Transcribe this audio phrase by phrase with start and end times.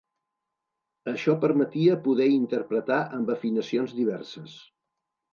[1.11, 4.57] Això permetia poder interpretar amb afinacions diverses.